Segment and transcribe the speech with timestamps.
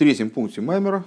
[0.00, 1.04] третьем пункте Маймера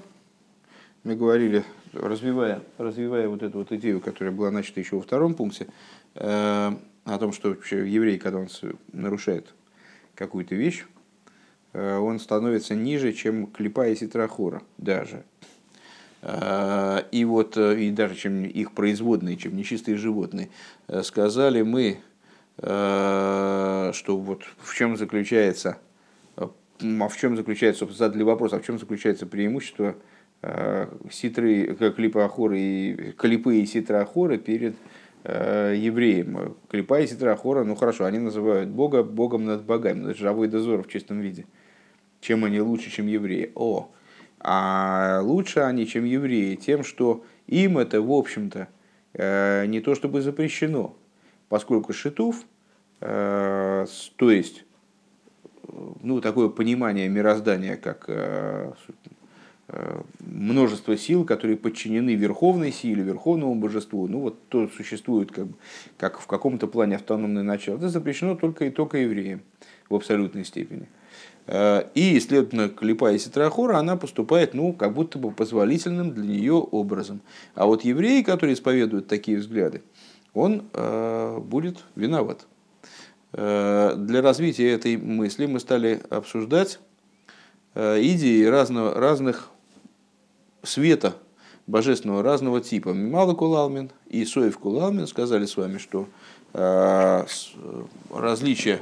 [1.03, 5.65] мы говорили, развивая, развивая вот эту вот идею, которая была начата еще во втором пункте,
[6.13, 6.71] э,
[7.03, 8.49] о том, что вообще еврей, когда он
[8.91, 9.51] нарушает
[10.13, 10.85] какую-то вещь,
[11.73, 15.23] э, он становится ниже, чем клипа и ситрахора даже.
[16.21, 20.49] Э, и вот, э, и даже чем их производные, чем нечистые животные,
[21.01, 21.97] сказали мы,
[22.57, 25.79] что вот в чем заключается,
[26.83, 29.95] а в чем заключается, собственно, задали вопрос, а в чем заключается преимущество
[31.09, 34.75] ситры, клипа ахора и клипы и ситра ахора перед
[35.25, 36.57] Э, евреям.
[36.69, 40.89] Клипа и Ситрахора, ну хорошо, они называют Бога Богом над богами, это живой дозор в
[40.89, 41.45] чистом виде.
[42.19, 43.53] Чем они лучше, чем евреи?
[43.55, 43.89] О,
[44.39, 48.67] а лучше они, чем евреи, тем, что им это, в общем-то,
[49.13, 50.97] э, не то чтобы запрещено,
[51.47, 52.43] поскольку шитув,
[52.99, 53.85] э,
[54.17, 54.65] то есть
[56.01, 58.09] ну, такое понимание мироздания, как
[59.69, 64.07] Э, множество сил, которые подчинены верховной силе, верховному божеству.
[64.09, 65.47] Ну вот то существует как,
[65.97, 67.77] как в каком-то плане автономное начало.
[67.77, 69.41] Это запрещено только и только евреям
[69.89, 70.89] в абсолютной степени.
[71.47, 76.53] Э, и, следовательно, Клипа и Ситрахора, она поступает, ну, как будто бы позволительным для нее
[76.53, 77.21] образом.
[77.55, 79.81] А вот евреи, которые исповедуют такие взгляды,
[80.33, 82.47] он э, будет виноват.
[83.33, 86.79] Э, для развития этой мысли мы стали обсуждать
[87.73, 89.49] э, идеи разного, разных
[90.61, 91.15] света
[91.65, 92.89] божественного разного типа.
[92.89, 96.07] Мимала Кулалмин и Соев Кулалмин сказали с вами, что
[96.53, 97.25] э,
[98.11, 98.81] различие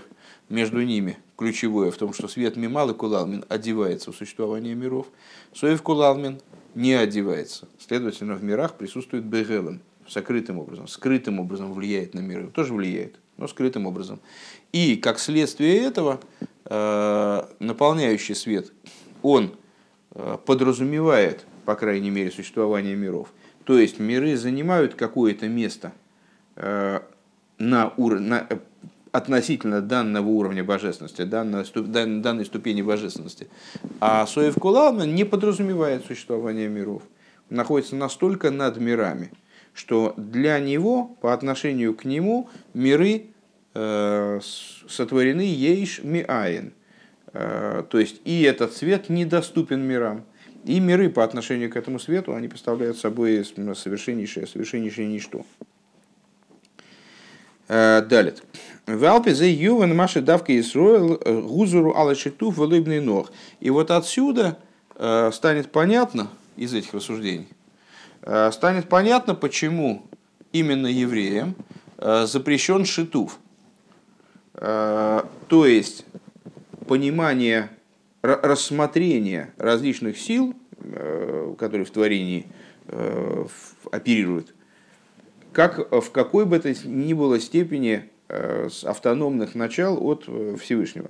[0.50, 5.08] между ними ключевое в том, что свет Мимал и Кулалмин одевается в существование миров,
[5.54, 6.42] Соев Кулалмин
[6.76, 7.70] не одевается.
[7.80, 12.48] Следовательно, в мирах присутствует Бегелем, сокрытым образом, скрытым образом влияет на миры.
[12.48, 14.22] Тоже влияет, но скрытым образом.
[14.72, 16.22] И как следствие этого,
[16.66, 18.72] э, наполняющий свет,
[19.22, 19.56] он
[20.16, 23.30] э, подразумевает по крайней мере, существования миров.
[23.64, 25.94] То есть миры занимают какое-то место
[26.56, 27.00] э,
[27.58, 28.20] на, ур...
[28.20, 28.48] на
[29.12, 31.66] относительно данного уровня божественности, данной,
[32.22, 33.48] данной ступени божественности.
[34.00, 37.04] А Соев Кулалман не подразумевает существование миров.
[37.50, 39.32] Он находится настолько над мирами,
[39.74, 43.28] что для него, по отношению к нему, миры
[43.74, 46.74] сотворены ейш миаин.
[47.34, 50.26] Э, то есть и этот свет недоступен мирам.
[50.64, 55.46] И миры по отношению к этому свету, они представляют собой совершеннейшее, совершеннейшее ничто.
[57.68, 58.36] Э, далее.
[58.86, 63.32] В Алпе за Ювен Маши Давка Исруэл э, Гузуру Алашиту Валыбный Ног.
[63.62, 64.60] И вот отсюда
[64.96, 66.28] э, станет понятно
[66.58, 67.48] из этих рассуждений,
[68.52, 70.04] станет понятно, почему
[70.52, 71.56] именно евреям
[71.98, 73.40] запрещен шитув.
[74.62, 76.06] То есть
[76.88, 77.70] понимание
[78.22, 82.48] рассмотрение различных сил, э, которые в творении
[82.88, 83.46] э,
[83.92, 84.54] оперируют,
[85.54, 90.26] как в какой бы то ни было степени э, с автономных начал от
[90.62, 91.10] Всевышнего,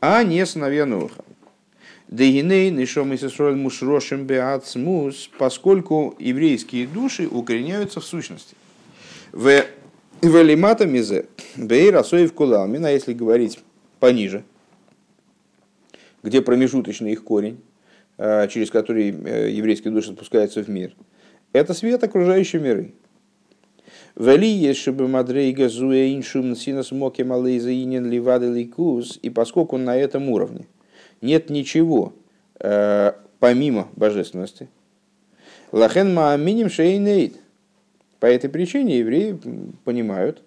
[0.00, 1.24] а не сыновья Ноха.
[2.08, 8.54] Дегиней нишом Исисроль мушрошим беацмус, поскольку еврейские души укореняются в сущности.
[9.32, 9.64] В
[10.22, 13.60] Велимата мизе бейр асоев куламин, а если говорить
[14.00, 14.44] пониже–
[16.26, 17.60] где промежуточный их корень,
[18.18, 20.92] э, через который э, еврейские души спускаются в мир,
[21.52, 22.94] это свет окружающей миры.
[24.16, 30.28] Вели есть, чтобы мадрейга зуэйншум синас моке малейза инин ливады ликус, и поскольку на этом
[30.28, 30.66] уровне
[31.20, 32.12] нет ничего
[32.58, 34.68] э, помимо божественности,
[35.70, 37.36] лахен мааминим шейнейд.
[38.20, 39.38] По этой причине евреи
[39.84, 40.42] понимают,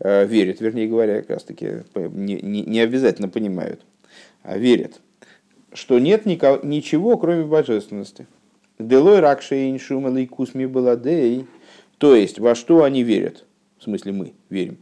[0.00, 3.80] верят, вернее говоря, как раз таки не, не, не обязательно понимают,
[4.42, 5.00] а верят,
[5.72, 8.26] что нет никого, ничего, кроме божественности.
[8.78, 11.46] Делой ракшейн шумалый кусми баладей.
[11.98, 13.44] То есть, во что они верят?
[13.78, 14.78] В смысле, мы верим.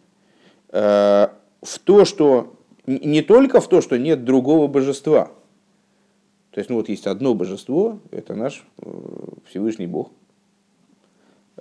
[0.70, 1.28] Э,
[1.62, 2.56] в то, что
[2.86, 5.30] не только в то, что нет другого божества.
[6.50, 8.90] То есть, ну вот есть одно божество, это наш э,
[9.48, 10.10] Всевышний Бог.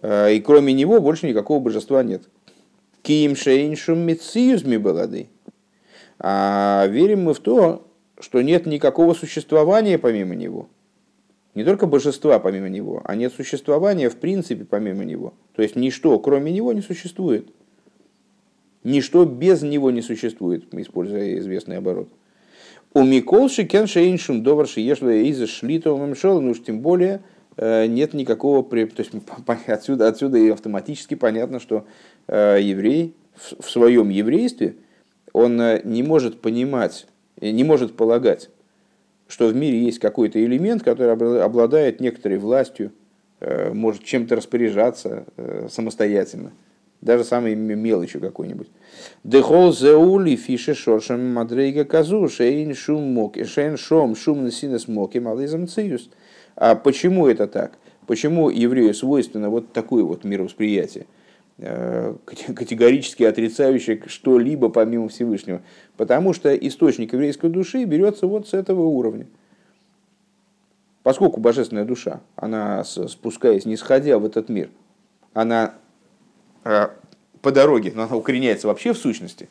[0.02, 2.24] Э, и кроме него больше никакого божества нет.
[3.02, 5.28] Киим шейн шум мециюзми балады.
[6.20, 7.88] А верим мы в то,
[8.20, 10.68] что нет никакого существования помимо него.
[11.56, 15.34] Не только божества помимо него, а нет существования в принципе помимо него.
[15.56, 17.48] То есть ничто, кроме него, не существует.
[18.84, 22.10] Ничто без него не существует, используя известный оборот.
[22.94, 27.22] У Миколши кен шейншум доварши ешла из шлитовым мшел, ну уж тем более
[27.60, 28.64] нет никакого...
[28.64, 29.12] То есть
[29.68, 31.86] отсюда, отсюда и автоматически понятно, что
[32.28, 34.76] э, еврей в своем еврействе,
[35.34, 37.08] он э, не может понимать
[37.42, 38.50] не может полагать
[39.30, 42.92] что в мире есть какой-то элемент, который обладает некоторой властью,
[43.40, 45.26] может чем-то распоряжаться
[45.70, 46.52] самостоятельно
[47.02, 48.68] даже самые мелочи какой-нибудь.
[49.24, 55.68] Дехол зеули фиши шоршем мадрейга казу шейн шум мок шейн шом шум насинес моки мализм
[55.68, 56.10] циюс.
[56.60, 57.80] А почему это так?
[58.06, 61.08] Почему еврею свойственно вот такое вот мировосприятие?
[61.58, 65.62] Э, категорически отрицающее что-либо помимо Всевышнего.
[65.98, 69.26] Потому что источник еврейской души берется вот с этого уровня.
[71.02, 74.70] Поскольку божественная душа, она спускаясь, не сходя в этот мир,
[75.34, 75.74] она
[76.64, 76.90] Э,
[77.42, 79.50] по дороге, но она укореняется вообще в сущности.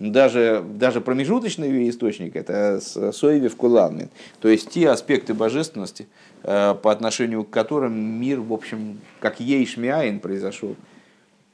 [0.00, 2.80] Даже, даже промежуточный источник– это
[3.12, 4.10] соеви в кулалмин.
[4.40, 6.08] То есть те аспекты божественности,
[6.42, 10.74] э, по отношению к которым мир, в общем, как ейшмиаин произошел,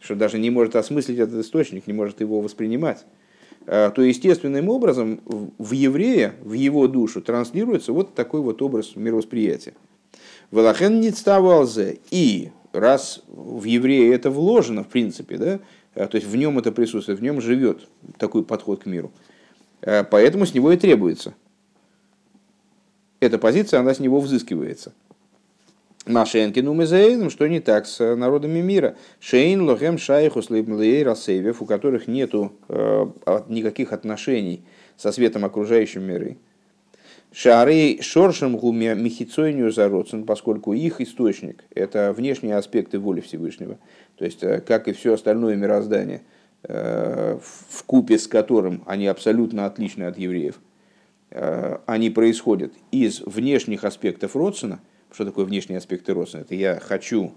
[0.00, 3.04] что даже не может осмыслить этот источник, не может его воспринимать
[3.66, 5.20] э, то естественным образом
[5.58, 9.74] в еврея, в его душу транслируется вот такой вот образ мировосприятия.
[10.50, 11.98] Велахен ництавалзе.
[12.10, 15.60] И раз в евреи это вложено, в принципе, да,
[15.94, 17.88] то есть в нем это присутствует, в нем живет
[18.18, 19.12] такой подход к миру,
[19.82, 21.34] а, поэтому с него и требуется.
[23.20, 24.92] Эта позиция, она с него взыскивается.
[26.06, 28.96] Машенкину мезейным, что не так с народами мира.
[29.20, 33.06] Шейн, лохем, шайху, слейбмлей, рассейвев, у которых нету э,
[33.48, 34.64] никаких отношений
[34.96, 36.38] со светом окружающим миры.
[37.32, 43.78] Шары шоршем гуме михицойню зароцен, поскольку их источник– это внешние аспекты воли Всевышнего.
[44.16, 46.22] То есть, э, как и все остальное мироздание,
[46.64, 50.58] э, в купе с которым они абсолютно отличны от евреев,
[51.30, 54.80] э, они происходят из внешних аспектов Родсона.
[55.12, 56.42] Что такое внешние аспекты Родсона?
[56.42, 57.32] Это я хочу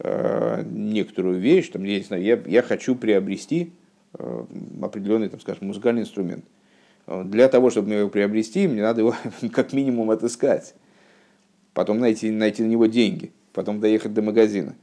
[0.00, 3.72] некоторую вещь, там, я, не знаю, я, я хочу приобрести
[4.12, 6.44] определенный, там, скажем, музыкальный инструмент–
[7.08, 9.14] для того, чтобы его приобрести, мне надо его
[9.52, 10.74] как минимум отыскать.
[11.72, 13.32] Потом найти, найти на него деньги.
[13.52, 14.76] Потом доехать до магазина.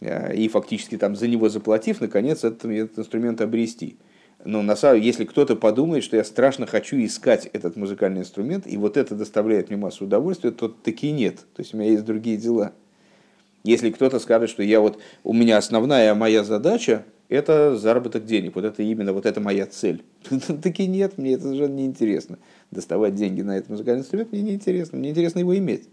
[0.00, 3.96] Э, и фактически там за него заплатив, наконец этот, этот инструмент обрести.
[4.44, 8.76] Но на самом если кто-то подумает, что я страшно хочу искать этот музыкальный инструмент, и
[8.76, 11.36] вот это доставляет мне массу удовольствия, то таки нет.
[11.54, 12.72] То есть у меня есть другие дела.
[13.64, 18.64] Если кто-то скажет, что я вот, у меня основная моя задача это заработок денег, вот
[18.64, 20.02] это именно, вот это моя цель.
[20.62, 22.38] Таки нет, мне это совершенно неинтересно.
[22.70, 25.88] Доставать деньги на этот музыкальный инструмент мне неинтересно, мне интересно его иметь.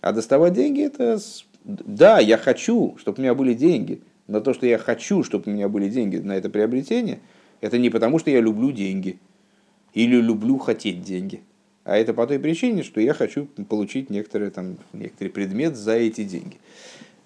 [0.00, 1.18] А доставать деньги это,
[1.64, 5.50] да, я хочу, чтобы у меня были деньги, но то, что я хочу, чтобы у
[5.50, 7.18] меня были деньги на это приобретение,
[7.60, 9.18] это не потому, что я люблю деньги
[9.92, 11.42] или люблю хотеть деньги,
[11.84, 16.22] а это по той причине, что я хочу получить некоторый, там, некоторый предмет за эти
[16.22, 16.58] деньги.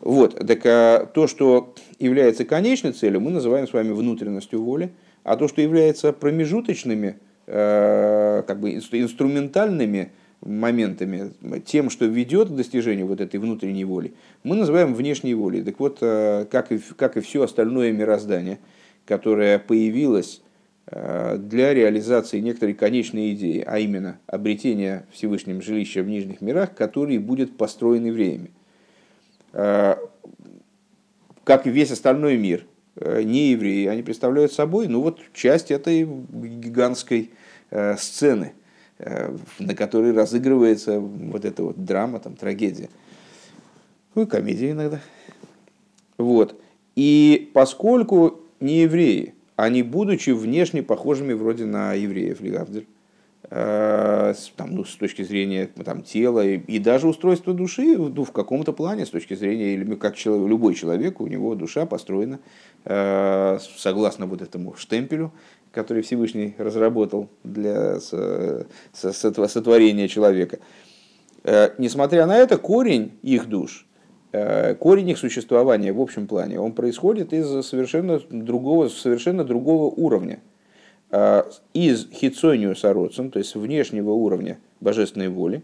[0.02, 4.90] Вот, так а, то, что является конечной целью, мы называем с вами внутренностью воли,
[5.22, 10.10] а то, что является промежуточными, э, как бы инструментальными
[10.44, 11.30] моментами,
[11.64, 15.62] тем, что ведет к достижению вот этой внутренней воли, мы называем внешней волей.
[15.62, 18.58] Так вот, э, как и, как и все остальное мироздание,
[19.06, 20.42] которое появилось
[20.88, 27.18] э, для реализации некоторой конечной идеи, а именно обретения Всевышним жилища в нижних мирах, который
[27.18, 28.50] будет построен евреями–
[29.52, 30.06] как
[31.66, 32.64] и весь остальной мир,
[32.96, 37.30] э, не евреи, они представляют собой, ну вот часть этой гигантской
[37.70, 38.52] э, сцены,
[39.58, 42.88] на которой разыгрывается вот эта вот драма, там, трагедия.
[44.14, 45.00] Ну и комедия иногда.
[46.18, 46.60] Вот.
[46.94, 52.86] И поскольку не евреи, они, будучи внешне похожими вроде на евреев, Лигавдель,
[53.54, 58.32] Э, там, ну, с точки зрения там, тела и, и даже устройства души ну, в
[58.32, 62.38] каком-то плане, с точки зрения, или как человек, любой человек, у него душа построена
[62.86, 65.32] э, согласно вот этому штемпелю,
[65.70, 67.98] который Всевышний разработал для
[68.94, 70.58] сотворения человека.
[71.44, 73.86] Э, несмотря на это, корень их душ,
[74.30, 80.51] корень их существования в общем плане, он происходит из совершенно другого, совершенно другого уровня– Э,
[81.12, 85.62] из хитсонию сароцем, то есть внешнего уровня божественной воли,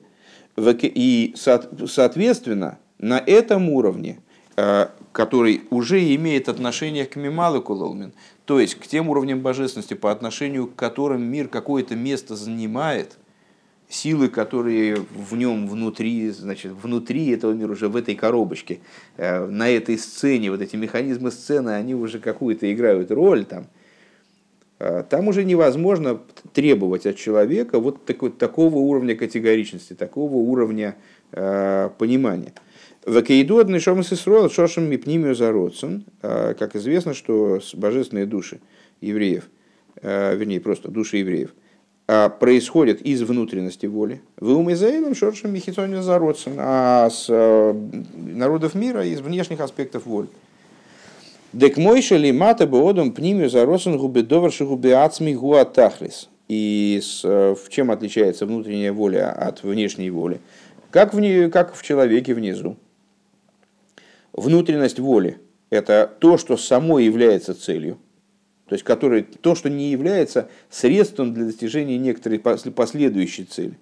[0.57, 4.21] и соответственно на этом уровне,
[4.57, 8.13] э, который уже имеет отношение к мималы кулолмин,
[8.45, 13.17] то есть к тем уровням божественности, по отношению к которым мир какое-то место занимает,
[13.89, 18.81] силы, которые в нем внутри, значит, внутри этого мира, уже в этой коробочке,
[19.17, 23.67] э, на этой сцене, вот эти механизмы сцены, они уже какую-то играют роль там–
[24.79, 26.21] там уже невозможно
[26.53, 30.97] требовать от человека вот такой, такого уровня категоричности, такого уровня
[31.33, 32.53] э, понимания.
[33.05, 38.61] В Кейду однишом с шошем мипнимию зародцем, а, как известно, что божественные души
[39.01, 39.49] евреев,
[40.03, 41.55] вернее, просто души евреев,
[42.07, 44.21] а, происходят из внутренности воли.
[44.39, 47.29] Вы умизаилом шоршем михицоне зародцем, а с
[48.17, 50.29] народов мира из внешних аспектов воли.
[51.53, 56.29] Дек мойша ли мата одом пнимю зародцем губе доварши губе ацми гуатахлис.
[56.49, 60.41] И с, э, в чем отличается внутренняя воля от внешней воли?
[60.91, 62.77] Как в, нее, как в человеке внизу.
[64.33, 65.39] Внутренность воли–
[65.71, 67.99] это то, что само является целью–
[68.69, 73.79] то есть который, то, что не является средством для достижения некоторой последующей цели.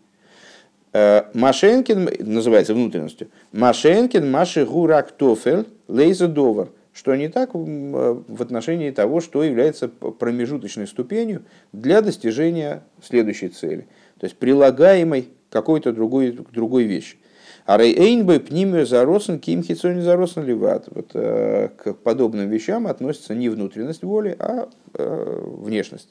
[0.92, 3.28] Э, Машенкин называется внутренностью.
[3.52, 6.68] Машенкин, Маши Гурак Тофель, Лейза Довар.
[6.96, 13.86] Что не так в отношении того, что является промежуточной ступенью для достижения следующей цели.
[14.18, 17.18] То есть прилагаемой какой-то другой, другой вещи.
[17.66, 20.88] А рейнбой пнимию заросен, ким хитсони заросен ливат.
[20.90, 26.08] Вот э, к подобным вещам относится не внутренность воли, а э, внешность.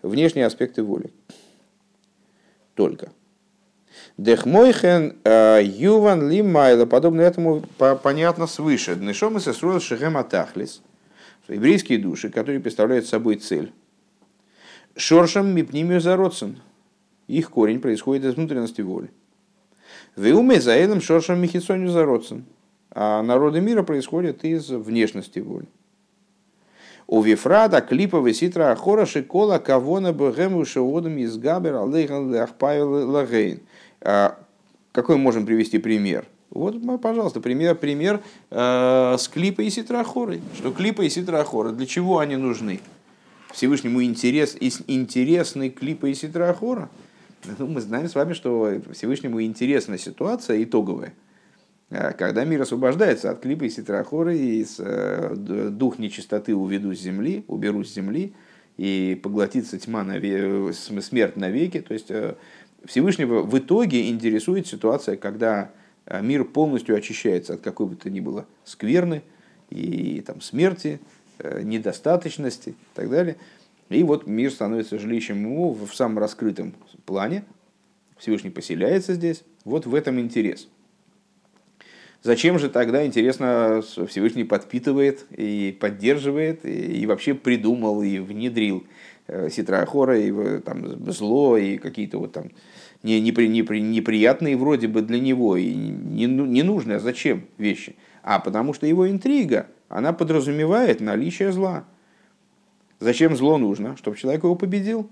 [0.00, 1.10] Внешние аспекты воли.
[2.74, 3.10] Только.
[4.16, 7.62] Дехмойхен э, юван лимайла, подобно этому
[8.02, 8.96] понятно свыше.
[8.96, 10.82] Днешом и сесруэл шехем атахлис.
[11.48, 13.72] Еврейские души, которые представляют собой цель.
[14.96, 16.60] Шоршем мипнимию зародцен.
[17.26, 19.10] Их корень происходит из внутренности воли.
[20.16, 22.44] Веуме за этим шоршем михицоню зародцем.
[22.90, 25.66] А народы мира происходят из внешности воли.
[27.10, 33.60] У Вифрада клиповый ситра ахора шикола кавона богему шеодом из габер алейхан лагейн.
[34.00, 34.38] А
[34.92, 36.24] какой можем привести пример?
[36.50, 40.40] Вот, пожалуйста, пример, пример э, с клипой и ситрахорой.
[40.54, 42.78] Что клипа и ситрахора, для чего они нужны?
[43.52, 46.88] Всевышнему интерес, интересны клипа и ситрахора–
[47.58, 51.14] ну, мы знаем с вами, что Всевышнему интересна ситуация итоговая.
[51.90, 55.34] А когда мир освобождается от клипа и ситрахоры, и э,
[55.70, 58.32] дух нечистоты уведу с земли, уберу с земли,
[58.76, 60.72] и поглотится тьма, наве...
[60.72, 61.80] смерть навеки.
[61.80, 62.36] То есть э,
[62.84, 65.72] Всевышнего в итоге интересует ситуация, когда
[66.06, 69.22] э, мир полностью очищается от какой бы то ни было скверны
[69.68, 71.00] и там, смерти,
[71.62, 73.36] недостаточности и так далее.
[73.88, 76.74] И вот мир становится жилищем ему в самом раскрытом
[77.06, 77.44] плане.
[78.18, 79.42] Всевышний поселяется здесь.
[79.64, 80.68] Вот в этом интерес.
[82.22, 88.84] Зачем же тогда, интересно, Всевышний подпитывает и поддерживает, и, вообще придумал и внедрил
[89.26, 92.50] э, Ситрахора, и там, зло, и какие-то вот там
[93.02, 97.96] не, непри, непри, неприятные вроде бы для него, и не, не нужные, а зачем вещи?
[98.22, 101.84] А потому что его интрига, она подразумевает наличие зла.
[102.98, 103.96] Зачем зло нужно?
[103.96, 105.08] Чтобы человек его победил.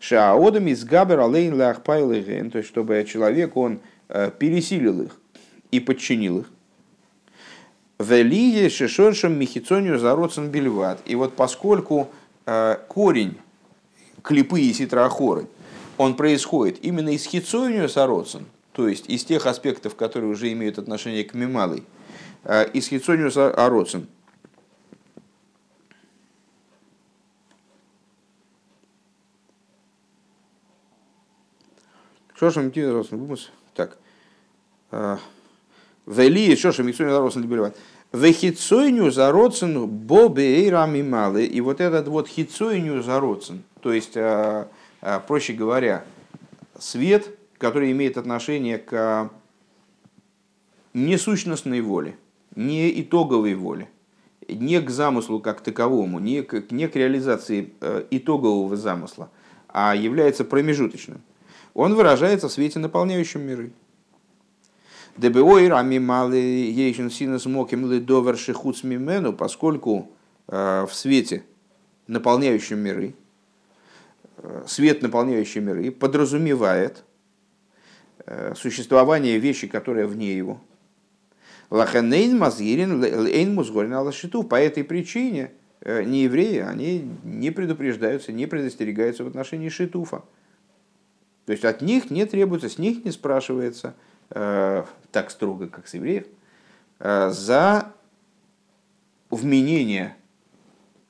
[0.00, 5.18] Шаодам из габер алейн лахпайлэген, то есть чтобы человек, он э, пересилил их
[5.72, 6.50] и подчинил их.
[7.98, 11.00] Велие шешоншем михицонию зародцен бельват.
[11.04, 12.10] И вот поскольку
[12.46, 13.38] э, корень
[14.22, 15.48] клипы и ситроахоры,
[15.98, 21.24] он происходит именно из хицонию сародцен, то есть из тех аспектов, которые уже имеют отношение
[21.24, 21.84] к мималой,
[22.44, 24.06] э, из хицонию сародцен,
[32.42, 33.52] Шошем Тинеросен Бумус.
[33.72, 33.96] Так.
[36.06, 37.76] Вели Шошем Миксуни Заросен Либереват.
[38.12, 41.46] Вехицойню зародцен бобейрами малы.
[41.46, 44.68] И вот этот вот хицойню зародцен, то есть, а,
[45.00, 46.04] а, проще говоря,
[46.78, 49.30] свет, который имеет отношение к
[50.92, 52.16] несущностной воле,
[52.54, 53.88] не итоговой воле,
[54.46, 59.30] не к замыслу как таковому, не к, не к реализации э, итогового замысла,
[59.68, 61.22] а является промежуточным
[61.74, 63.72] он выражается в свете, наполняющем миры.
[65.16, 70.10] Дебеой рами малы ейшен синус моким лидовер шихуц мимену, поскольку
[70.48, 71.44] э, в свете,
[72.06, 73.14] наполняющем миры,
[74.38, 77.04] э, свет, наполняющий миры, подразумевает
[78.24, 80.62] э, существование вещи, которая вне его.
[81.68, 84.42] Лаханейн мазгирин эйн музгорин алашиту.
[84.42, 85.52] По этой причине
[85.84, 90.22] не евреи, они не предупреждаются, не предостерегаются в отношении шитуфа.
[91.44, 93.94] То есть от них не требуется, с них не спрашивается,
[94.34, 96.26] так строго, как с евреев,
[96.98, 97.92] э, за
[99.30, 100.16] вменение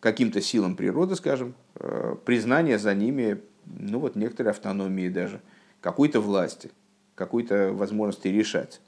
[0.01, 5.41] каким-то силам природы, скажем, э, признание за ними, ну вот некоторой автономии даже,
[5.81, 6.71] какой-то власти,
[7.15, 8.81] какой-то возможности решать.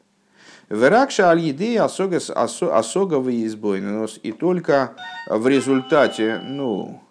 [0.69, 4.19] Веракша аль еды осоговый избойнос.
[4.23, 4.95] И только
[5.29, 7.03] в результате, ну,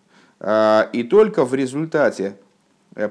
[0.41, 2.37] и только в результате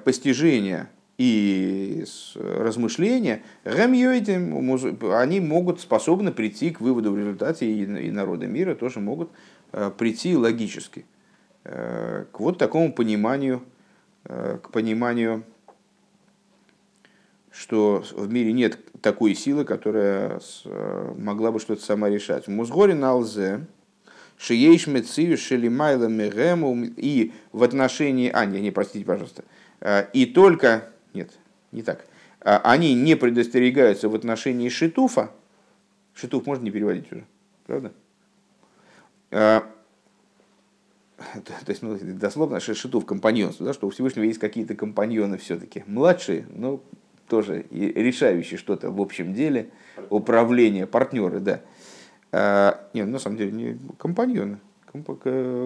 [0.04, 0.90] постижения
[1.23, 9.31] и размышления, они могут, способны прийти к выводу в результате, и народы мира тоже могут
[9.73, 11.05] э, прийти логически
[11.64, 13.62] э, к вот такому пониманию
[14.25, 15.43] к пониманию,
[17.50, 20.41] что в мире нет такой силы, которая
[21.19, 22.47] могла бы что-то сама решать.
[22.47, 23.67] Музгори на лзе,
[24.38, 28.31] шиейш мецию шелимайла мегему, и в отношении...
[28.33, 29.43] А, не, не, простите, пожалуйста.
[30.12, 30.92] И только...
[31.14, 31.31] Нет,
[31.71, 32.04] не так.
[32.40, 35.31] Они не предостерегаются в отношении шитуфа.
[36.14, 37.25] Шитуф можно не переводить уже,
[37.66, 37.92] правда?
[41.35, 45.85] то есть, ну, дословно, шишиту в компаньонство, да, что у Всевышнего есть какие-то компаньоны все-таки
[45.87, 46.81] младшие, но
[47.28, 49.71] тоже решающие что-то в общем деле,
[50.11, 51.61] управление, партнеры, да.
[52.31, 54.59] А, нет, на самом деле, не компаньоны.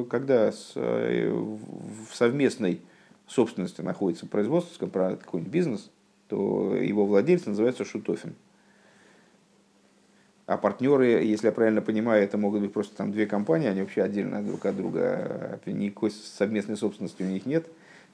[0.08, 2.80] Когда с, э, в совместной
[3.26, 5.90] собственности находится производство, какой-нибудь бизнес,
[6.28, 8.35] то его владелец называется шутофин.
[10.47, 14.02] А партнеры, если я правильно понимаю, это могут быть просто там две компании, они вообще
[14.02, 17.66] отдельно друг от друга, никакой совместной собственности у них нет.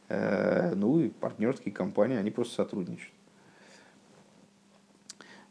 [0.09, 3.13] Э, ну и партнерские компании, они просто сотрудничают.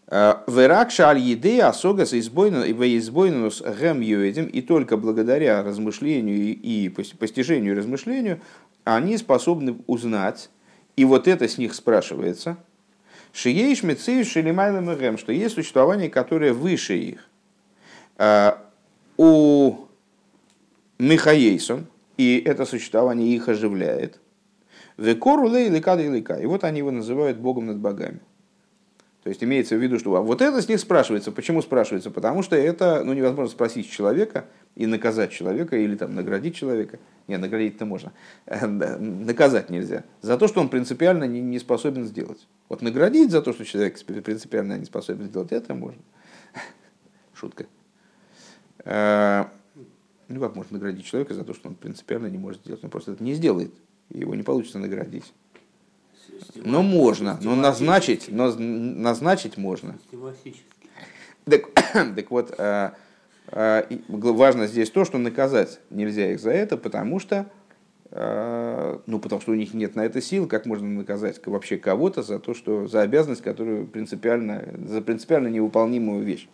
[0.07, 7.77] Э, Веракша аль еды асогас избойнус гэм юэдим, и только благодаря размышлению и постижению и
[7.77, 8.39] размышлению
[8.83, 10.49] они способны узнать,
[10.95, 12.57] и вот это с них спрашивается–
[13.33, 17.27] Шиеиш мецею шелимайлем и что есть существование, которое выше их.
[18.17, 18.61] А,
[19.17, 19.87] у
[20.99, 24.19] Михаейсон, и это существование их оживляет.
[24.97, 28.19] Векору лей ликада и вот они его называют Богом над богами.
[29.23, 31.31] То есть имеется в виду, что а вот это с них спрашивается.
[31.31, 32.09] Почему спрашивается?
[32.09, 36.97] Потому что это ну, невозможно спросить человека и наказать человека или там, наградить человека.
[37.27, 38.13] Не, наградить-то можно.
[38.47, 40.05] Наказать нельзя.
[40.21, 42.47] За то, что он принципиально не, не способен сделать.
[42.67, 46.01] Вот наградить за то, что человек принципиально не способен сделать, это можно.
[47.35, 47.67] Шутка.
[48.85, 49.45] Э,
[50.29, 52.83] ну как можно наградить человека за то, что он принципиально не может сделать?
[52.83, 53.71] Он просто это не сделает.
[54.09, 55.31] Его не получится наградить.
[56.55, 59.97] Но можно, но назначить, но назначить можно.
[61.45, 61.63] Так,
[62.15, 62.93] так вот, а,
[63.47, 67.49] а, важно здесь то, что наказать нельзя их за это, потому что,
[68.11, 72.21] а, ну, потому что у них нет на это сил, как можно наказать вообще кого-то
[72.21, 76.47] за то, что за обязанность, которую принципиально, за принципиально невыполнимую вещь.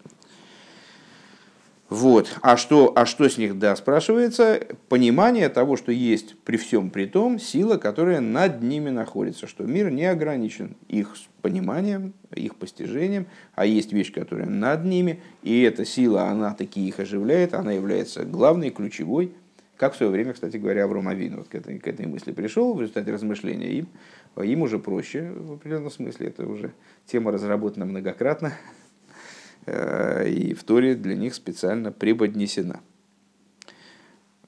[1.89, 2.37] Вот.
[2.41, 4.59] А что, а что с них, да, спрашивается?
[4.89, 9.89] Понимание того, что есть при всем при том сила, которая над ними находится, что мир
[9.89, 16.23] не ограничен их пониманием, их постижением, а есть вещь, которая над ними, и эта сила,
[16.23, 19.31] она таки их оживляет, она является главной, ключевой,
[19.77, 22.73] как в свое время, кстати говоря, Авром Авин вот к этой, к этой мысли пришел
[22.73, 23.87] в результате размышления, им,
[24.35, 26.73] им уже проще в определенном смысле, это уже
[27.05, 28.53] тема разработана многократно,
[29.67, 32.79] и в Торе для них специально преподнесена.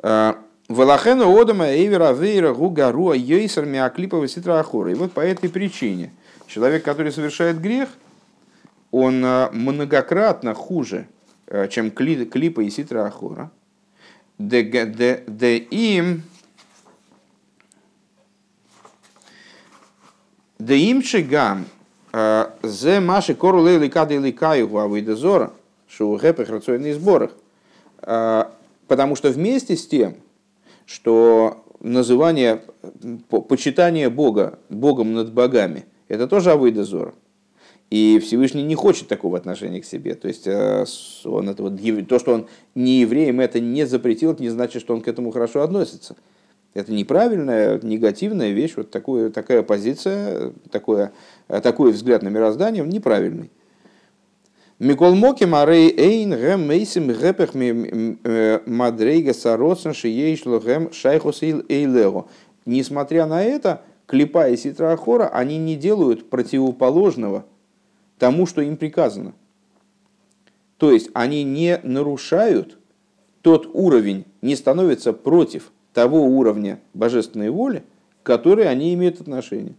[0.02, 0.34] Э,
[0.68, 4.92] Валахену одама эйвера вейра гугаруа йейсер миаклипова ситра ахора.
[4.92, 6.12] И вот по этой причине
[6.48, 7.90] человек, который совершает грех,
[8.92, 11.08] он э, многократно хуже,
[11.70, 13.52] чем клипа и ситра ахора.
[14.38, 16.24] Де им
[20.60, 21.66] Де им шигам
[22.70, 27.32] Зе маши кору лейли кады или каю у гэпых рационных сборах.
[28.00, 30.16] Потому что вместе с тем,
[30.86, 32.62] что называние,
[33.30, 37.14] почитание Бога, Богом над богами, это тоже авойдезора.
[37.90, 40.14] И Всевышний не хочет такого отношения к себе.
[40.14, 40.86] То есть э,
[41.26, 44.94] он это вот, то, что он не евреем, это не запретил, это не значит, что
[44.94, 46.16] он к этому хорошо относится.
[46.74, 51.12] Это неправильная, негативная вещь, вот такое, такая позиция, такое,
[51.48, 53.50] такой взгляд на мироздание неправильный.
[54.78, 62.28] Микол Моки Марей Эйн Гэм Мейсим Гэпех э, Мадрейга Сароцен Шиейшло Гэм Шайхус Эйлего.
[62.66, 67.46] Несмотря на это, Клипа и Ситрахора, они не делают противоположного
[68.18, 69.34] тому, что им приказано.
[70.78, 72.78] То есть они не нарушают
[73.42, 77.84] тот уровень, не становятся против того уровня божественной воли,
[78.24, 79.76] к которой они имеют отношение.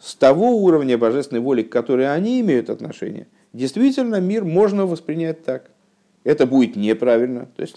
[0.00, 5.70] С того уровня божественной воли, к которой они имеют отношение, действительно мир можно воспринять так.
[6.24, 7.48] Это будет неправильно.
[7.56, 7.76] То есть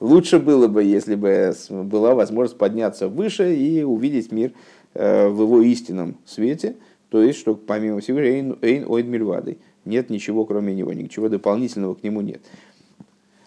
[0.00, 4.52] лучше было бы, если бы была возможность подняться выше и увидеть мир
[4.94, 6.76] э, в его истинном свете.
[7.10, 9.58] То есть, что помимо всего, эйн ойд мильвадой.
[9.84, 12.40] Нет ничего кроме него, ничего дополнительного к нему нет.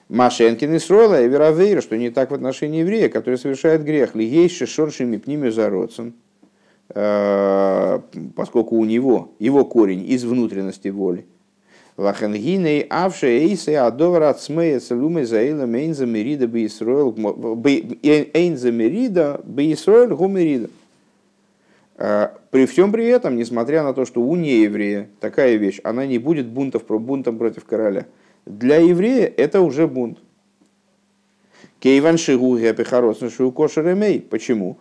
[0.10, 4.16] Машенкин и Сройла и Веравейра, что не так в отношении еврея, который совершает грех.
[4.16, 6.16] Лигейши шоршими пними зародцем,
[6.90, 8.00] э,
[8.36, 11.26] поскольку у него, его корень из внутренности воли.
[11.96, 20.70] Лахенгиней авше эйсе адовар ацмея целумы заила мейнза мерида бейсроил эйнза мерида гумерида.
[21.98, 26.48] При всем при этом, несмотря на то, что у нееврея такая вещь, она не будет
[26.48, 28.06] бунтов, бунтом против короля.
[28.50, 30.18] Для еврея это уже бунт.
[31.80, 34.20] Кейван шигу кошеремей.
[34.20, 34.80] Почему?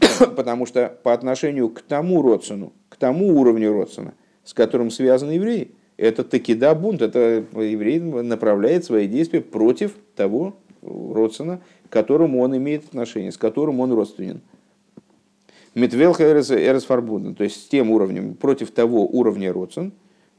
[0.18, 5.70] Потому что по отношению к тому родствену, к тому уровню родствена, с которым связан еврей,
[5.96, 12.56] это таки да бунт, это еврей направляет свои действия против того родствена, к которому он
[12.56, 14.40] имеет отношение, с которым он родственен.
[15.76, 19.92] Метвелха эрес то есть с тем уровнем, против того уровня родствен,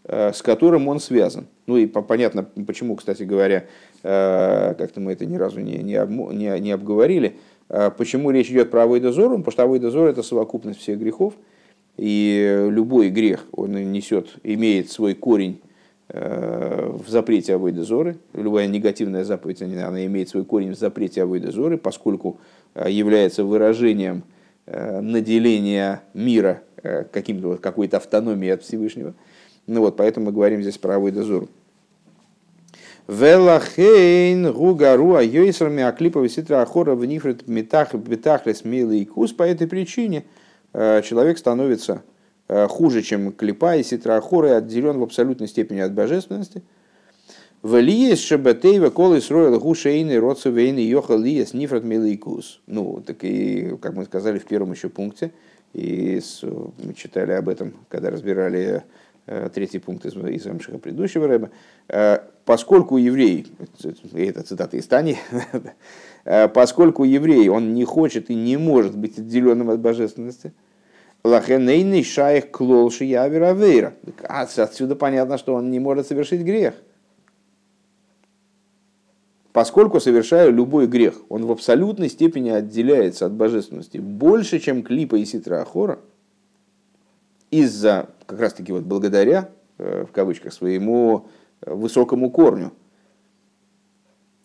[0.07, 1.47] с которым он связан.
[1.65, 3.65] Ну и понятно, почему, кстати говоря,
[4.03, 5.99] э, как-то мы это ни разу не, не,
[6.33, 7.35] не, не обговорили,
[7.69, 11.33] э, почему речь идет про авойдозор, потому что авойдозор это совокупность всех грехов,
[11.97, 15.59] и любой грех, он несет, имеет свой корень
[16.09, 18.17] э, в запрете авойды зоры.
[18.33, 22.39] Любая негативная заповедь, она имеет свой корень в запрете авойды зоры, поскольку
[22.75, 24.23] э, является выражением
[24.67, 26.61] э, наделения мира
[27.11, 29.15] каким-то, какой-то автономией от Всевышнего.
[29.67, 31.47] Ну вот, поэтому мы говорим здесь про авойды зору.
[33.07, 40.25] Велахейн гугаруа йойсрами аклипова ситра ахора в нифрит метах бетахлес милый кус по этой причине–
[40.73, 42.03] Э, человек становится
[42.47, 46.61] э, хуже, чем клипа и ситрахора, и отделен в абсолютной степени от божественности.
[47.63, 52.61] В лиес шабатейва колы сроил гушейны родцевейны йоха лиес нифрат милейкус.
[52.67, 55.31] Ну, так и, как мы сказали в первом еще пункте,
[55.73, 58.83] и мы читали об этом, когда разбирали
[59.53, 61.51] третий пункт из, из Амшиха предыдущего рэба,
[62.45, 63.47] поскольку еврей,
[64.13, 65.17] это цитата из Тани,
[66.53, 70.53] поскольку еврей, он не хочет и не может быть отделенным от божественности–
[71.23, 73.93] Лахенейный шаих клолши явера вейра.
[74.23, 76.75] Отсюда понятно, что он не может совершить грех.
[79.51, 85.25] Поскольку, совершая любой грех, он в абсолютной степени отделяется от божественности больше, чем клипа и
[85.25, 85.99] ситра Ахора,
[87.49, 91.25] из-за, как раз таки вот благодаря, э, в кавычках, своему
[91.65, 92.71] высокому корню.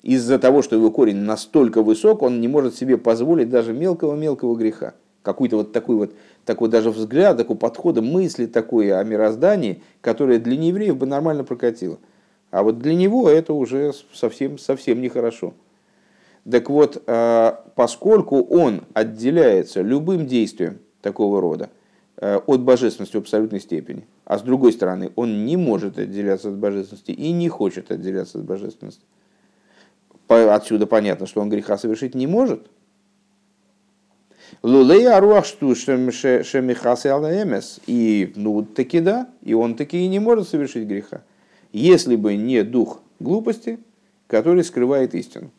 [0.02, 4.94] Из-за того, что его корень настолько высок, он не может себе позволить даже мелкого-мелкого греха.
[5.22, 6.14] Какую-то вот такую вот
[6.44, 11.98] такой даже взгляд, такой подхода, мысли такой о мироздании, которое для неевреев бы нормально прокатило.
[12.50, 15.54] А вот для него это уже совсем, совсем нехорошо.
[16.50, 21.70] Так вот, а, поскольку он отделяется любым действием такого рода
[22.22, 27.10] от божественности в абсолютной степени, а с другой стороны, он не может отделяться от божественности
[27.10, 29.02] и не хочет отделяться от божественности,
[30.28, 32.66] отсюда понятно, что он греха совершить не может–
[34.62, 37.80] Лулей аруах шту алаэмес.
[37.86, 41.22] И ну таки да, и он таки и не может совершить греха.
[41.72, 43.78] Если бы не дух глупости,
[44.26, 45.50] который скрывает истину.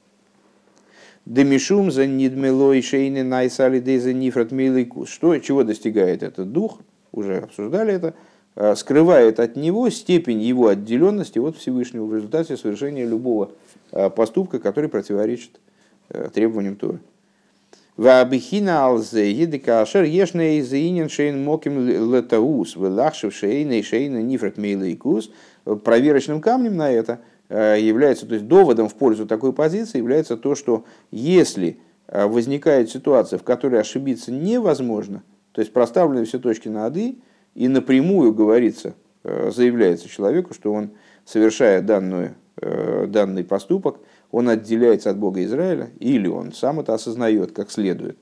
[1.25, 5.09] Демишум за нидмелой шейны найсали дейза нифрат милейкус.
[5.09, 6.79] Что, чего достигает этот дух?
[7.13, 8.13] Уже обсуждали это.
[8.55, 13.51] А, скрывает от него степень его отделенности от Всевышнего в результате совершения любого
[13.91, 15.61] а, поступка, который противоречит
[16.09, 16.99] а, требованиям Торы.
[17.95, 25.31] Вабихина алзеги декашер ешней заинен шейн моким летаус, вылахшив шейна шейна нифрат мейлейкус.
[25.83, 27.17] Проверочным камнем на это э,
[27.79, 33.37] является, то есть доводом в пользу такой позиции является то, что если э, возникает ситуация,
[33.37, 37.19] в которой ошибиться невозможно, то есть проставлены все точки на «и»,
[37.53, 40.91] и напрямую говорится, э, заявляется человеку, что он,
[41.25, 42.35] совершая данную,
[43.07, 43.97] данный поступок,
[44.31, 48.17] он отделяется от Бога Израиля, или он сам это осознает как следует.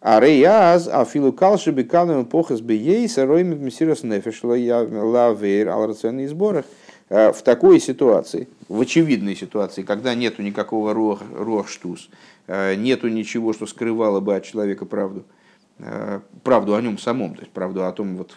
[0.00, 6.64] А рейаз, а филукалши бекану похас бейса, роймит мессирос нефеш лавейр ал сборах.
[7.08, 12.10] Э, в такой ситуации, в очевидной ситуации, когда нету никакого рох, рох штус,
[12.46, 15.24] э, нету ничего, что скрывало бы от человека правду,
[15.78, 18.36] э, правду о нем самом, то есть правду о том, вот,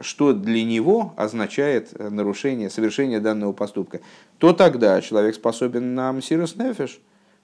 [0.00, 4.00] что для него означает нарушение, совершение данного поступка,
[4.38, 6.98] то тогда человек способен на мсирос нефеш,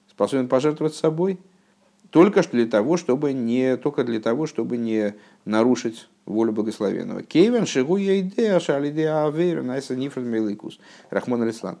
[0.09, 1.37] способен пожертвовать собой,
[2.13, 7.23] только для того, чтобы не, только для того, чтобы не нарушить волю благословенного.
[7.23, 10.79] Кейвен шигу идея шалидея авейр найса нифред меликус.
[11.09, 11.79] Рахмон Алислан.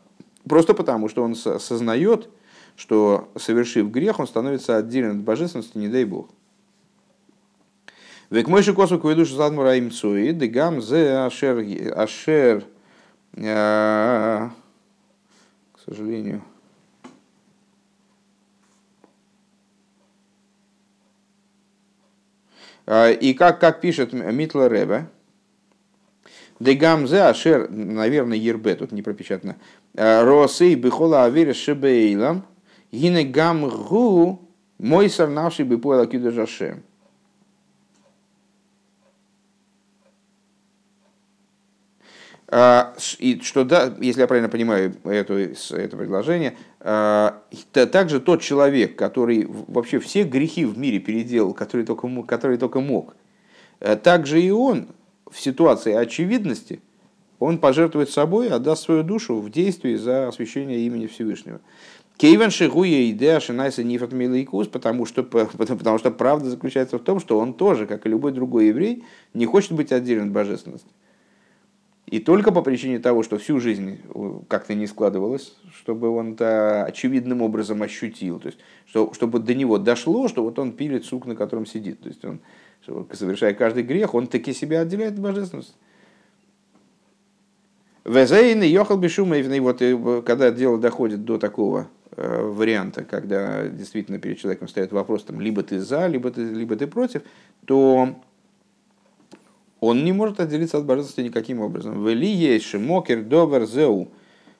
[0.49, 2.29] Просто потому, что он сознает,
[2.75, 6.31] что совершив грех, он становится отделен от божественности, не дай Бог.
[8.31, 11.63] Век мой косу кведу задмура им цуи, дегам зе ашер,
[11.95, 12.65] ашер,
[13.35, 14.49] к
[15.85, 16.41] сожалению,
[22.87, 25.07] И как, как пишет Митла Ребе,
[26.59, 29.57] Дегамзе Ашер, наверное, Ербе, тут не пропечатано,
[29.93, 32.45] Росей Бихола Авир Шебейлам,
[32.91, 36.83] Гине Гам Гу, мой сарнавший бы поэла Кидажашем.
[42.42, 42.42] А,
[43.19, 49.47] и что да, если я правильно понимаю это, это предложение, а, также тот человек, который
[49.47, 53.15] вообще все грехи в мире переделал, который только, который только мог,
[53.79, 54.87] э, также и он
[55.31, 56.81] в ситуации очевидности,
[57.39, 61.59] он пожертвует собой, отдаст свою душу в действии за освящение имени Всевышнего.
[62.17, 67.39] Кейвен шигуя идея шинайса нифат милейкус, потому что, потому что правда заключается в том, что
[67.39, 70.89] он тоже, как и любой другой еврей, не хочет быть отделен от божественности.
[72.13, 73.97] И только по причине того, что всю жизнь
[74.47, 79.79] как-то не складывалось, чтобы он это очевидным образом ощутил, то есть, что, чтобы до него
[79.79, 82.01] дошло, что вот он пилит сук, на котором сидит.
[82.01, 82.39] То есть он,
[83.13, 85.73] совершая каждый грех, он таки себя отделяет от божественности.
[88.05, 89.81] Везейн и Йохал Бешумовный, вот
[90.23, 95.63] когда дело доходит до такого э, варианта, когда действительно перед человеком стоит вопрос, там, либо
[95.63, 97.23] ты за, либо ты, либо ты против,
[97.65, 98.21] то
[99.83, 102.05] он не может отделиться от божественности никаким образом.
[102.05, 104.07] Вели есть шимокер добер зеу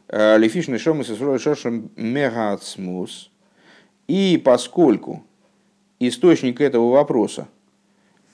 [0.09, 3.31] э, лефишный шомус и шошем мегацмус.
[4.09, 5.23] И поскольку
[5.99, 7.47] источник этого вопроса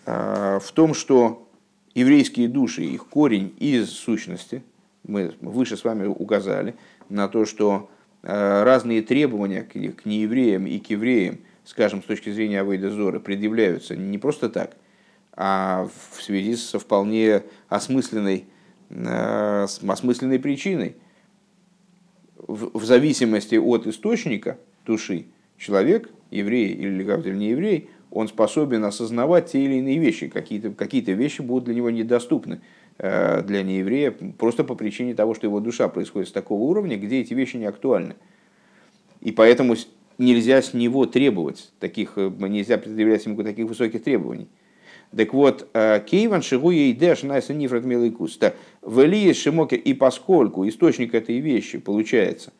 [0.08, 1.47] э, в том, что
[1.93, 4.63] еврейские души, их корень из сущности,
[5.04, 6.73] мы выше с вами указали
[7.08, 7.88] на то, что
[8.23, 13.95] э, разные требования к неевреям и к евреям, скажем, с точки зрения Авейда Зоры, предъявляются
[13.95, 14.75] не просто так–
[15.41, 18.47] а в связи со вполне осмысленной,
[18.89, 20.97] э, осмысленной причиной.
[22.45, 29.75] В зависимости от источника души, человек, еврей или не еврей, он способен осознавать те или
[29.75, 30.28] иные вещи.
[30.28, 32.60] Какие-то какие вещи будут для него недоступны
[32.97, 37.21] э, для нееврея просто по причине того, что его душа происходит с такого уровня, где
[37.21, 38.15] эти вещи не актуальны.
[39.21, 39.75] И поэтому
[40.17, 44.49] нельзя с него требовать таких, э, нельзя предъявлять ему таких высоких требований.
[45.15, 48.54] Так вот, э, Кейван Шигуя и Дэш Найса Нифрат Мелайкуста.
[48.82, 52.54] В Шимоке и поскольку источник этой вещи, получается,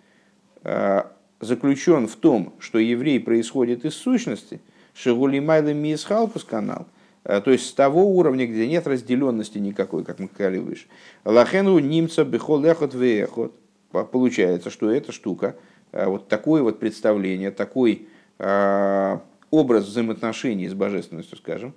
[0.64, 1.04] э,
[1.40, 4.62] заключен в том, что еврей происходит из сущности,
[4.96, 6.88] Шигули Майла Мисхалпус канал,
[7.24, 10.88] э, то есть с того уровня, где нет разделенности никакой, как мы сказали выше.
[11.26, 13.54] Лахену немца бехол эхот веехот.
[13.92, 15.56] Получается, что эта штука,
[15.92, 18.08] вот такое вот представление, такой
[18.38, 21.74] образ взаимоотношений с божественностью, скажем,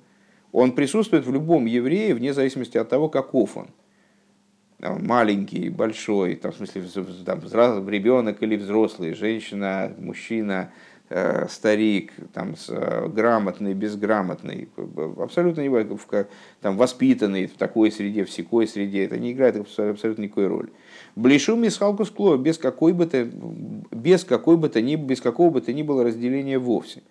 [0.53, 3.69] он присутствует в любом еврее, вне зависимости от того, каков он.
[4.79, 6.83] Маленький, большой, там, в смысле,
[7.25, 10.73] там, ребенок или взрослый, женщина, мужчина,
[11.09, 14.69] э, старик, там, э, грамотный, безграмотный,
[15.19, 16.27] абсолютно не в,
[16.61, 20.71] там, воспитанный в такой среде, в секой среде, это не играет абсолютно никакой роли.
[21.15, 23.25] Блишу мисхалку скло без какой бы то,
[23.93, 27.03] без какой бы то ни, без какого бы то ни было разделения вовсе.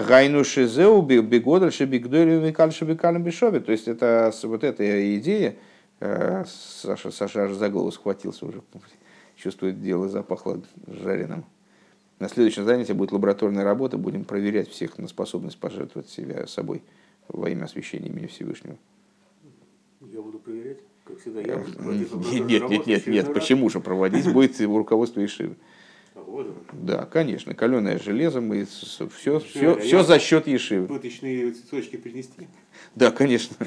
[0.00, 3.60] Гайну шизеу бегодаль шебигдойлю микаль шебикалем бешове.
[3.60, 5.56] То есть это вот эта идея,
[6.00, 8.62] э, Саша, Саша аж за голову схватился уже,
[9.36, 11.44] чувствует дело запахло жареным.
[12.20, 16.82] На следующем занятии будет лабораторная работа, будем проверять всех на способность пожертвовать себя собой
[17.28, 18.76] во имя освящения имени Всевышнего.
[20.00, 21.40] Я буду проверять, как всегда.
[21.40, 21.92] Я буду
[22.32, 25.56] нет, нет, нет, нет, нет, почему же проводить будет руководство Ишивы.
[26.72, 30.86] Да, конечно, каленое железо, мы все, все, все, все за счет Ешивы.
[30.86, 32.48] Пыточные цветочки принести?
[32.94, 33.56] Да, конечно.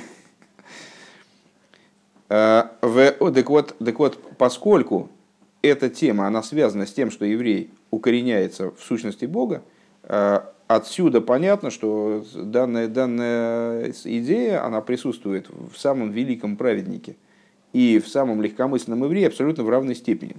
[2.29, 5.09] А, в, так, вот, так вот, поскольку
[5.61, 9.63] эта тема, она связана с тем, что еврей укореняется в сущности Бога,
[10.03, 17.15] а, отсюда понятно, что данная, данная идея, она присутствует в самом великом праведнике
[17.71, 20.35] и в самом легкомысленном еврее абсолютно в равной степени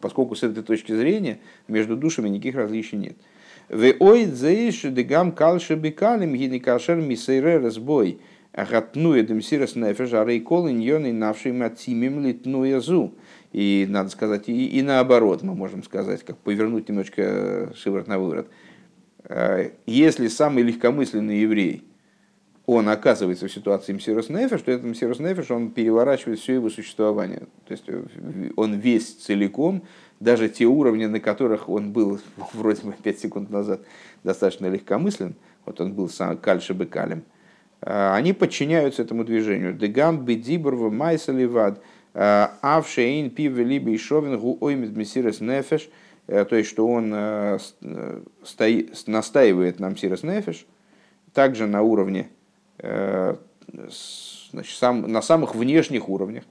[0.00, 3.16] поскольку с этой точки зрения между душами никаких различий нет.
[3.68, 8.20] Веоид заиш дегам калши бекалим гиникашер мисейре разбой.
[8.52, 13.14] Гатнуя демсирас нефеш, а рейкол иньон и навший матимим литнуя зу.
[13.52, 18.48] И надо сказать, и, и наоборот, мы можем сказать, как повернуть немножко шиворот на выворот.
[19.24, 21.82] Э, если самый легкомысленный еврей–
[22.66, 27.44] он оказывается в ситуации Мсирос Нефеш, то этот Мсирос Нефеш, он переворачивает все его существование.
[27.66, 28.02] То есть э,
[28.56, 29.84] он весь целиком,
[30.18, 32.18] даже те уровни, на которых он был
[32.52, 33.82] вроде бы 5 секунд назад
[34.24, 37.22] достаточно легкомыслен, вот он был сам кальше бекалем,
[37.82, 39.72] э, они подчиняются этому движению.
[39.72, 41.80] Дегам бедибрва майсаливад
[42.14, 45.88] э, авшейн пиве либо и шовен гу оймит мсирос нефеш,
[46.26, 47.10] то есть что он
[49.06, 50.66] настаивает на мсирос нефеш,
[51.32, 52.30] также на уровне
[52.78, 56.44] значит, сам, на самых внешних уровнях.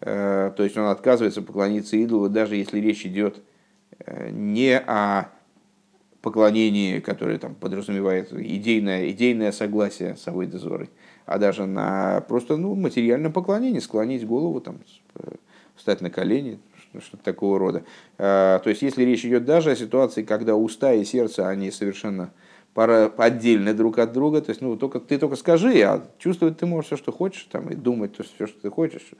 [0.00, 3.42] Э, то есть он отказывается поклониться идолу, даже если речь идет
[3.98, 5.30] э, не о
[6.20, 10.90] поклонении, которое там подразумевает идейное, идейное согласие с Авойдозорой,
[11.26, 14.78] а даже на просто ну, материальном поклонении, склонить голову, там,
[15.76, 16.58] встать на колени,
[16.98, 17.84] что-то такого рода.
[18.16, 22.32] То есть, если речь идет даже о ситуации, когда уста и сердце, они совершенно
[22.74, 26.66] пара отдельны друг от друга, то есть, ну, только, ты только скажи, а чувствовать ты
[26.66, 29.12] можешь все, что хочешь, там, и думать то, все, что ты хочешь.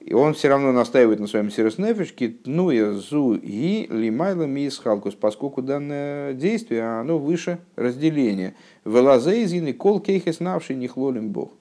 [0.00, 5.14] И он все равно настаивает на своем сероснефишке, ну и зу и лимайла мис халкус,
[5.14, 8.54] поскольку данное действие, оно выше разделения.
[8.84, 11.52] Велазейзин и кол кейхес навший не хлолим бог.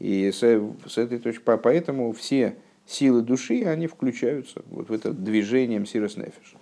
[0.00, 5.86] И с, с этой точки, поэтому все силы души, они включаются вот в это движением
[5.86, 6.56] сироснефиша.